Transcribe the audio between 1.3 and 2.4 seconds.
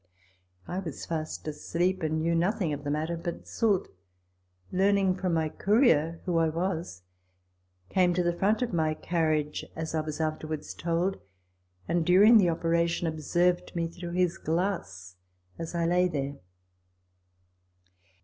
asleep, and knew